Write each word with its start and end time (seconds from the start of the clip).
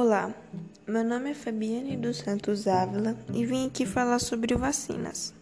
Olá, 0.00 0.32
meu 0.86 1.02
nome 1.02 1.30
é 1.30 1.34
Fabiane 1.34 1.96
dos 1.96 2.18
Santos 2.18 2.68
Ávila 2.68 3.16
e 3.34 3.44
vim 3.44 3.66
aqui 3.66 3.84
falar 3.84 4.20
sobre 4.20 4.54
vacinas. 4.54 5.34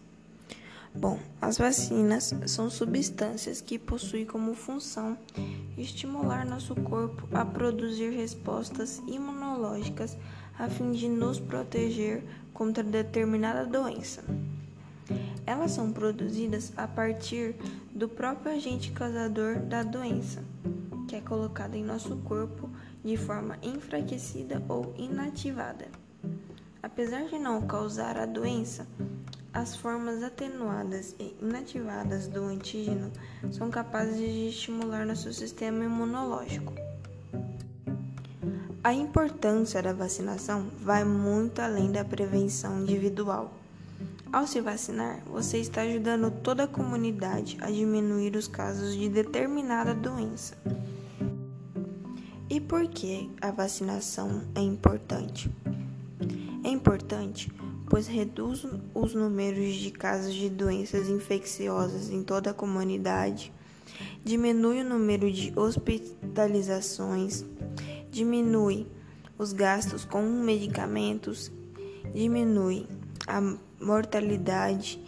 Bom, 0.95 1.19
as 1.39 1.59
vacinas 1.59 2.33
são 2.47 2.67
substâncias 2.67 3.61
que 3.61 3.77
possuem 3.77 4.25
como 4.25 4.55
função 4.55 5.15
estimular 5.77 6.43
nosso 6.43 6.73
corpo 6.73 7.27
a 7.37 7.45
produzir 7.45 8.09
respostas 8.09 8.97
imunológicas 9.05 10.17
a 10.57 10.67
fim 10.67 10.89
de 10.91 11.07
nos 11.07 11.39
proteger 11.39 12.23
contra 12.51 12.83
determinada 12.83 13.63
doença. 13.63 14.23
Elas 15.45 15.69
são 15.69 15.91
produzidas 15.91 16.73
a 16.75 16.87
partir 16.87 17.53
do 17.93 18.09
próprio 18.09 18.53
agente 18.53 18.91
causador 18.91 19.59
da 19.59 19.83
doença 19.83 20.43
que 21.07 21.15
é 21.15 21.21
colocada 21.21 21.77
em 21.77 21.83
nosso 21.83 22.17
corpo 22.17 22.69
de 23.07 23.15
forma 23.15 23.57
enfraquecida 23.63 24.61
ou 24.67 24.93
inativada. 24.97 25.87
Apesar 26.83 27.23
de 27.23 27.39
não 27.39 27.65
causar 27.65 28.17
a 28.17 28.25
doença, 28.25 28.85
as 29.53 29.77
formas 29.77 30.21
atenuadas 30.21 31.15
e 31.17 31.33
inativadas 31.41 32.27
do 32.27 32.43
antígeno 32.43 33.09
são 33.49 33.71
capazes 33.71 34.17
de 34.17 34.49
estimular 34.49 35.05
nosso 35.05 35.31
sistema 35.33 35.85
imunológico. 35.85 36.73
A 38.83 38.93
importância 38.93 39.81
da 39.81 39.93
vacinação 39.93 40.67
vai 40.77 41.05
muito 41.05 41.61
além 41.61 41.89
da 41.89 42.03
prevenção 42.03 42.81
individual. 42.81 43.53
Ao 44.33 44.45
se 44.45 44.59
vacinar, 44.59 45.21
você 45.25 45.59
está 45.59 45.81
ajudando 45.81 46.29
toda 46.29 46.65
a 46.65 46.67
comunidade 46.67 47.57
a 47.61 47.71
diminuir 47.71 48.35
os 48.35 48.49
casos 48.49 48.93
de 48.93 49.07
determinada 49.07 49.93
doença. 49.93 50.57
E 52.49 52.59
por 52.61 52.87
que 52.87 53.29
a 53.41 53.51
vacinação 53.51 54.43
é 54.55 54.61
importante? 54.61 55.51
É 56.63 56.69
importante 56.69 57.51
pois 57.89 58.07
reduz 58.07 58.65
os 58.93 59.13
números 59.13 59.75
de 59.75 59.91
casos 59.91 60.33
de 60.33 60.49
doenças 60.49 61.07
infecciosas 61.07 62.09
em 62.09 62.23
toda 62.23 62.51
a 62.51 62.53
comunidade, 62.53 63.51
diminui 64.23 64.81
o 64.81 64.85
número 64.85 65.31
de 65.31 65.53
hospitalizações, 65.57 67.45
diminui 68.11 68.87
os 69.37 69.53
gastos 69.53 70.03
com 70.03 70.21
medicamentos, 70.21 71.51
diminui 72.13 72.85
a 73.25 73.41
mortalidade 73.79 74.99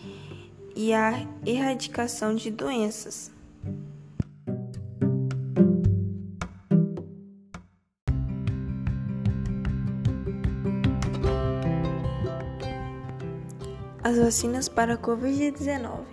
e 0.76 0.94
a 0.94 1.28
erradicação 1.46 2.34
de 2.34 2.50
doenças. 2.50 3.32
As 14.02 14.18
vacinas 14.18 14.70
para 14.70 14.94
a 14.94 14.98
Covid-19. 14.98 16.06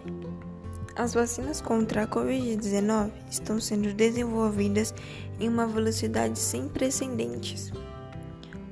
As 0.96 1.14
vacinas 1.14 1.60
contra 1.60 2.02
a 2.02 2.08
Covid-19 2.08 3.12
estão 3.30 3.60
sendo 3.60 3.94
desenvolvidas 3.94 4.92
em 5.38 5.48
uma 5.48 5.68
velocidade 5.68 6.36
sem 6.36 6.66
precedentes. 6.66 7.72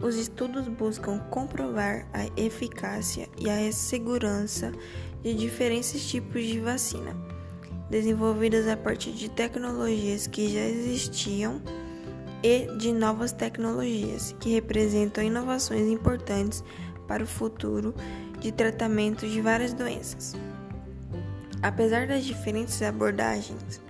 Os 0.02 0.16
estudos 0.16 0.66
buscam 0.66 1.20
comprovar 1.30 2.08
a 2.12 2.26
eficácia 2.36 3.28
e 3.38 3.48
a 3.48 3.70
segurança 3.70 4.72
de 5.22 5.32
diferentes 5.32 6.04
tipos 6.08 6.44
de 6.44 6.58
vacina, 6.58 7.16
desenvolvidas 7.88 8.66
a 8.66 8.76
partir 8.76 9.12
de 9.12 9.28
tecnologias 9.28 10.26
que 10.26 10.52
já 10.52 10.64
existiam 10.64 11.62
e 12.42 12.66
de 12.78 12.92
novas 12.92 13.30
tecnologias 13.30 14.34
que 14.40 14.50
representam 14.50 15.22
inovações 15.22 15.88
importantes 15.88 16.64
para 17.06 17.22
o 17.22 17.26
futuro 17.26 17.94
de 18.44 18.52
tratamento 18.52 19.26
de 19.26 19.40
várias 19.40 19.72
doenças. 19.72 20.36
Apesar 21.62 22.06
das 22.06 22.26
diferentes 22.26 22.82
abordagens, 22.82 23.80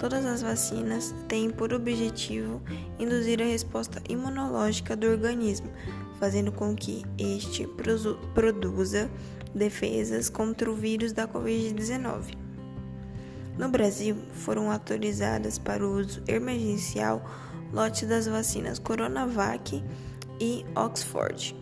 todas 0.00 0.26
as 0.26 0.42
vacinas 0.42 1.14
têm 1.28 1.50
por 1.50 1.72
objetivo 1.72 2.60
induzir 2.98 3.40
a 3.40 3.44
resposta 3.44 4.02
imunológica 4.08 4.96
do 4.96 5.06
organismo, 5.06 5.70
fazendo 6.18 6.50
com 6.50 6.74
que 6.74 7.04
este 7.16 7.64
produza 8.34 9.08
defesas 9.54 10.28
contra 10.28 10.68
o 10.68 10.74
vírus 10.74 11.12
da 11.12 11.28
Covid-19. 11.28 12.36
No 13.56 13.68
Brasil, 13.68 14.16
foram 14.32 14.68
autorizadas 14.68 15.60
para 15.60 15.86
o 15.86 16.00
uso 16.00 16.20
emergencial 16.26 17.24
lotes 17.72 18.08
das 18.08 18.26
vacinas 18.26 18.80
Coronavac 18.80 19.80
e 20.40 20.66
Oxford. 20.74 21.54